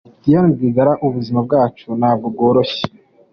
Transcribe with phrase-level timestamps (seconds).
[0.23, 2.83] Diane Rwigara: "Ubuzima bwacu ntabwo bworoshye".